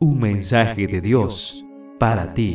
Un 0.00 0.20
mensaje 0.20 0.86
de 0.86 1.00
Dios 1.00 1.64
para 1.98 2.32
ti. 2.32 2.54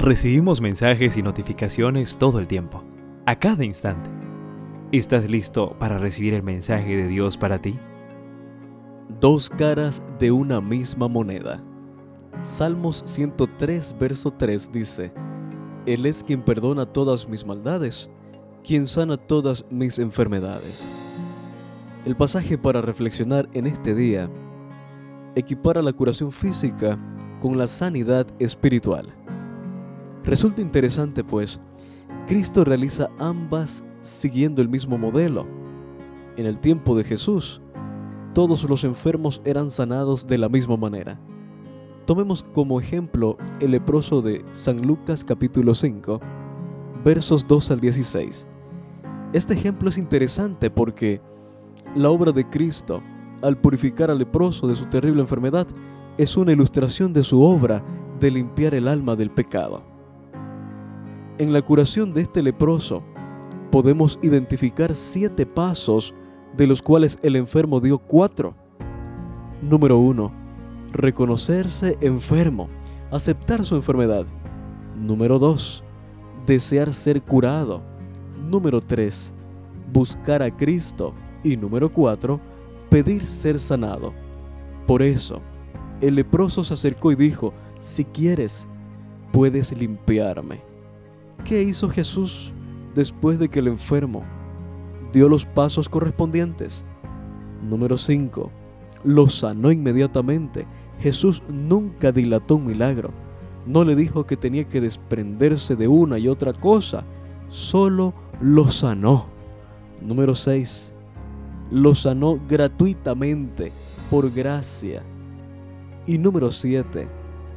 Recibimos 0.00 0.60
mensajes 0.60 1.16
y 1.16 1.22
notificaciones 1.22 2.16
todo 2.16 2.40
el 2.40 2.48
tiempo, 2.48 2.82
a 3.26 3.38
cada 3.38 3.64
instante. 3.64 4.10
¿Estás 4.90 5.30
listo 5.30 5.76
para 5.78 5.98
recibir 5.98 6.34
el 6.34 6.42
mensaje 6.42 6.96
de 6.96 7.06
Dios 7.06 7.36
para 7.36 7.62
ti? 7.62 7.78
Dos 9.20 9.48
caras 9.50 10.04
de 10.18 10.32
una 10.32 10.60
misma 10.60 11.06
moneda. 11.06 11.62
Salmos 12.40 13.04
103, 13.06 13.94
verso 14.00 14.32
3 14.32 14.72
dice, 14.72 15.12
Él 15.86 16.06
es 16.06 16.24
quien 16.24 16.42
perdona 16.42 16.86
todas 16.86 17.28
mis 17.28 17.46
maldades, 17.46 18.10
quien 18.64 18.88
sana 18.88 19.16
todas 19.16 19.64
mis 19.70 20.00
enfermedades. 20.00 20.84
El 22.04 22.16
pasaje 22.16 22.58
para 22.58 22.82
reflexionar 22.82 23.48
en 23.52 23.68
este 23.68 23.94
día 23.94 24.28
equipara 25.34 25.82
la 25.82 25.92
curación 25.92 26.32
física 26.32 26.98
con 27.40 27.58
la 27.58 27.66
sanidad 27.66 28.26
espiritual. 28.38 29.08
Resulta 30.24 30.60
interesante 30.62 31.24
pues, 31.24 31.60
Cristo 32.26 32.64
realiza 32.64 33.08
ambas 33.18 33.84
siguiendo 34.02 34.62
el 34.62 34.68
mismo 34.68 34.98
modelo. 34.98 35.46
En 36.36 36.46
el 36.46 36.60
tiempo 36.60 36.96
de 36.96 37.04
Jesús, 37.04 37.60
todos 38.32 38.64
los 38.64 38.84
enfermos 38.84 39.42
eran 39.44 39.70
sanados 39.70 40.26
de 40.26 40.38
la 40.38 40.48
misma 40.48 40.76
manera. 40.76 41.18
Tomemos 42.06 42.42
como 42.42 42.80
ejemplo 42.80 43.36
el 43.60 43.72
leproso 43.72 44.22
de 44.22 44.44
San 44.52 44.82
Lucas 44.86 45.24
capítulo 45.24 45.74
5, 45.74 46.20
versos 47.04 47.46
2 47.46 47.70
al 47.70 47.80
16. 47.80 48.46
Este 49.32 49.54
ejemplo 49.54 49.88
es 49.88 49.98
interesante 49.98 50.70
porque 50.70 51.20
la 51.94 52.10
obra 52.10 52.32
de 52.32 52.48
Cristo 52.48 53.02
al 53.42 53.56
purificar 53.58 54.10
al 54.10 54.18
leproso 54.18 54.66
de 54.66 54.76
su 54.76 54.86
terrible 54.86 55.20
enfermedad 55.20 55.66
es 56.18 56.36
una 56.36 56.52
ilustración 56.52 57.12
de 57.12 57.22
su 57.22 57.42
obra 57.42 57.82
de 58.20 58.30
limpiar 58.30 58.74
el 58.74 58.88
alma 58.88 59.16
del 59.16 59.30
pecado. 59.30 59.82
En 61.38 61.52
la 61.52 61.62
curación 61.62 62.12
de 62.12 62.22
este 62.22 62.42
leproso 62.42 63.02
podemos 63.70 64.18
identificar 64.22 64.94
siete 64.94 65.46
pasos 65.46 66.14
de 66.56 66.66
los 66.66 66.82
cuales 66.82 67.18
el 67.22 67.36
enfermo 67.36 67.80
dio 67.80 67.98
cuatro. 67.98 68.54
Número 69.62 69.96
uno, 69.98 70.32
reconocerse 70.92 71.96
enfermo, 72.00 72.68
aceptar 73.10 73.64
su 73.64 73.74
enfermedad. 73.74 74.26
Número 74.96 75.38
dos, 75.38 75.82
desear 76.46 76.92
ser 76.92 77.22
curado. 77.22 77.82
Número 78.48 78.80
tres, 78.80 79.32
buscar 79.92 80.42
a 80.42 80.54
Cristo. 80.54 81.14
Y 81.44 81.56
número 81.56 81.92
cuatro, 81.92 82.40
pedir 82.92 83.26
ser 83.26 83.58
sanado. 83.58 84.12
Por 84.86 85.00
eso, 85.00 85.40
el 86.02 86.14
leproso 86.16 86.62
se 86.62 86.74
acercó 86.74 87.10
y 87.10 87.14
dijo, 87.14 87.54
si 87.80 88.04
quieres, 88.04 88.66
puedes 89.32 89.74
limpiarme. 89.74 90.60
¿Qué 91.42 91.62
hizo 91.62 91.88
Jesús 91.88 92.52
después 92.94 93.38
de 93.38 93.48
que 93.48 93.60
el 93.60 93.68
enfermo 93.68 94.24
dio 95.10 95.30
los 95.30 95.46
pasos 95.46 95.88
correspondientes? 95.88 96.84
Número 97.62 97.96
5. 97.96 98.50
Lo 99.04 99.26
sanó 99.26 99.72
inmediatamente. 99.72 100.66
Jesús 101.00 101.42
nunca 101.48 102.12
dilató 102.12 102.56
un 102.56 102.66
milagro. 102.66 103.10
No 103.64 103.86
le 103.86 103.96
dijo 103.96 104.26
que 104.26 104.36
tenía 104.36 104.68
que 104.68 104.82
desprenderse 104.82 105.76
de 105.76 105.88
una 105.88 106.18
y 106.18 106.28
otra 106.28 106.52
cosa. 106.52 107.06
Solo 107.48 108.12
lo 108.42 108.68
sanó. 108.68 109.28
Número 110.02 110.34
6 110.34 110.91
lo 111.72 111.94
sanó 111.94 112.38
gratuitamente, 112.46 113.72
por 114.10 114.30
gracia. 114.30 115.02
Y 116.06 116.18
número 116.18 116.50
7, 116.50 117.06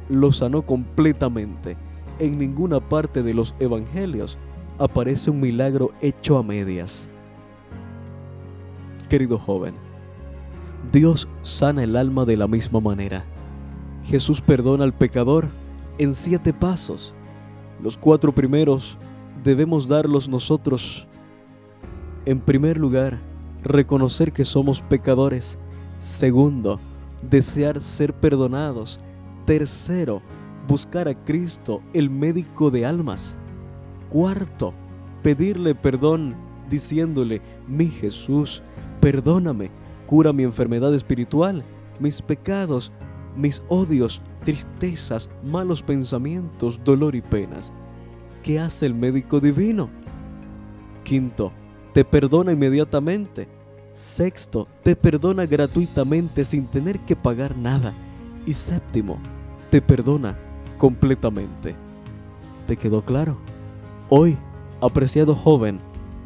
lo 0.08 0.32
sanó 0.32 0.62
completamente. 0.62 1.76
En 2.18 2.38
ninguna 2.38 2.80
parte 2.80 3.22
de 3.22 3.34
los 3.34 3.54
evangelios 3.60 4.38
aparece 4.78 5.30
un 5.30 5.40
milagro 5.40 5.90
hecho 6.00 6.38
a 6.38 6.42
medias. 6.42 7.06
Querido 9.10 9.38
joven, 9.38 9.74
Dios 10.90 11.28
sana 11.42 11.82
el 11.82 11.94
alma 11.94 12.24
de 12.24 12.38
la 12.38 12.48
misma 12.48 12.80
manera. 12.80 13.22
Jesús 14.02 14.40
perdona 14.40 14.84
al 14.84 14.94
pecador 14.94 15.50
en 15.98 16.14
siete 16.14 16.54
pasos. 16.54 17.12
Los 17.82 17.98
cuatro 17.98 18.32
primeros 18.32 18.96
debemos 19.44 19.86
darlos 19.86 20.26
nosotros. 20.26 21.06
En 22.24 22.40
primer 22.40 22.78
lugar, 22.78 23.20
reconocer 23.66 24.32
que 24.32 24.44
somos 24.44 24.80
pecadores. 24.80 25.58
Segundo, 25.96 26.80
desear 27.22 27.80
ser 27.80 28.14
perdonados. 28.14 29.00
Tercero, 29.44 30.22
buscar 30.66 31.08
a 31.08 31.14
Cristo, 31.14 31.82
el 31.92 32.10
médico 32.10 32.70
de 32.70 32.86
almas. 32.86 33.36
Cuarto, 34.08 34.74
pedirle 35.22 35.74
perdón 35.74 36.34
diciéndole, 36.68 37.40
mi 37.66 37.86
Jesús, 37.86 38.62
perdóname, 39.00 39.70
cura 40.06 40.32
mi 40.32 40.42
enfermedad 40.42 40.94
espiritual, 40.94 41.64
mis 42.00 42.20
pecados, 42.22 42.92
mis 43.36 43.62
odios, 43.68 44.22
tristezas, 44.44 45.28
malos 45.44 45.82
pensamientos, 45.82 46.80
dolor 46.84 47.14
y 47.14 47.20
penas. 47.20 47.72
¿Qué 48.42 48.60
hace 48.60 48.86
el 48.86 48.94
médico 48.94 49.40
divino? 49.40 49.90
Quinto, 51.04 51.52
te 51.92 52.04
perdona 52.04 52.52
inmediatamente. 52.52 53.48
Sexto, 53.96 54.68
te 54.82 54.94
perdona 54.94 55.46
gratuitamente 55.46 56.44
sin 56.44 56.66
tener 56.66 57.00
que 57.00 57.16
pagar 57.16 57.56
nada. 57.56 57.94
Y 58.44 58.52
séptimo, 58.52 59.16
te 59.70 59.80
perdona 59.80 60.36
completamente. 60.76 61.74
¿Te 62.66 62.76
quedó 62.76 63.02
claro? 63.02 63.38
Hoy, 64.10 64.36
apreciado 64.82 65.34
joven, 65.34 65.80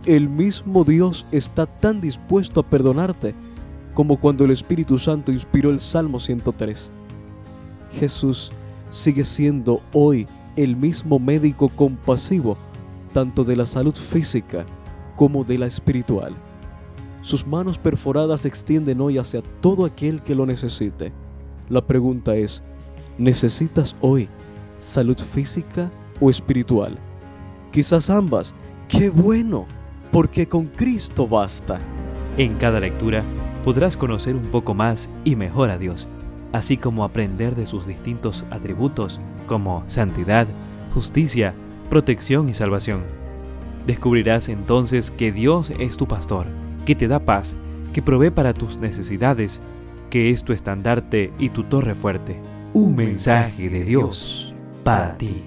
el 0.05 0.29
mismo 0.29 0.83
Dios 0.83 1.25
está 1.31 1.67
tan 1.67 2.01
dispuesto 2.01 2.59
a 2.59 2.69
perdonarte 2.69 3.37
como 3.95 4.19
cuando 4.19 4.45
el 4.45 4.51
Espíritu 4.51 4.99
Santo 4.99 5.31
inspiró 5.31 5.71
el 5.71 5.79
Salmo 5.79 6.19
103. 6.19 6.91
Jesús 7.93 8.51
sigue 8.91 9.25
siendo 9.25 9.81
hoy 9.93 10.27
el 10.57 10.75
mismo 10.75 11.21
médico 11.21 11.69
compasivo, 11.69 12.57
tanto 13.13 13.45
de 13.45 13.55
la 13.55 13.67
salud 13.67 13.95
física 13.95 14.67
como 15.15 15.45
de 15.45 15.57
la 15.57 15.67
espiritual. 15.67 16.35
Sus 17.23 17.47
manos 17.47 17.79
perforadas 17.79 18.43
se 18.43 18.49
extienden 18.49 19.01
hoy 19.01 19.19
hacia 19.19 19.43
todo 19.61 19.85
aquel 19.85 20.23
que 20.23 20.35
lo 20.35 20.47
necesite. 20.47 21.13
La 21.69 21.87
pregunta 21.87 22.35
es, 22.35 22.63
¿necesitas 23.19 23.95
hoy 24.01 24.29
salud 24.79 25.19
física 25.19 25.91
o 26.19 26.31
espiritual? 26.31 26.99
Quizás 27.73 28.09
ambas. 28.09 28.55
¡Qué 28.89 29.11
bueno! 29.11 29.67
Porque 30.11 30.49
con 30.49 30.67
Cristo 30.67 31.29
basta. 31.29 31.79
En 32.39 32.57
cada 32.57 32.81
lectura 32.81 33.23
podrás 33.65 33.99
conocer 33.99 34.35
un 34.35 34.47
poco 34.47 34.73
más 34.73 35.11
y 35.23 35.37
mejor 35.37 35.69
a 35.71 35.77
Dios, 35.77 36.09
así 36.53 36.79
como 36.79 37.05
aprender 37.05 37.55
de 37.55 37.67
sus 37.67 37.87
distintos 37.87 38.47
atributos 38.51 39.21
como 39.47 39.85
santidad, 39.89 40.49
justicia, 40.95 41.55
protección 41.91 42.49
y 42.49 42.55
salvación. 42.55 43.03
Descubrirás 43.87 44.49
entonces 44.49 45.11
que 45.11 45.33
Dios 45.33 45.71
es 45.79 45.99
tu 45.99 46.09
pastor 46.09 46.47
que 46.91 46.97
te 46.97 47.07
da 47.07 47.21
paz, 47.21 47.55
que 47.93 48.03
provee 48.03 48.31
para 48.31 48.53
tus 48.53 48.79
necesidades, 48.79 49.61
que 50.11 50.31
es 50.31 50.43
tu 50.43 50.53
estandarte 50.53 51.33
y 51.39 51.51
tu 51.51 51.63
torre 51.63 51.95
fuerte. 51.95 52.37
Un 52.73 52.97
mensaje 52.97 53.71
de 53.71 53.85
Dios 53.85 54.53
para 54.83 55.17
ti. 55.17 55.45